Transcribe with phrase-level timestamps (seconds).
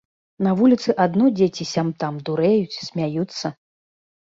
[0.47, 3.59] На вуліцы адно дзеці сям-там дурэюць, смяюцца.